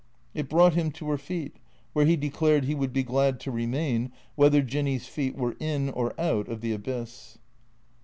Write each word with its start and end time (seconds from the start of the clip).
It 0.33 0.49
brought 0.49 0.73
him 0.73 0.89
to 0.93 1.09
her 1.11 1.17
feet, 1.19 1.57
where 1.93 2.07
he 2.07 2.15
declared 2.15 2.63
he 2.65 2.73
would 2.73 2.91
be 2.91 3.03
glad 3.03 3.39
to 3.41 3.51
remain, 3.51 4.11
whether 4.33 4.63
Jinny's 4.63 5.05
feet 5.07 5.35
were 5.35 5.55
in 5.59 5.91
or 5.91 6.19
out 6.19 6.47
of 6.47 6.61
the 6.61 6.73
abyss. 6.73 7.37